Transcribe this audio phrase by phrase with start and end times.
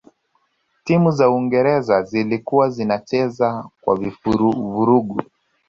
[0.83, 5.21] timu za uingereza zilikuwa zinacheza kwa vurugu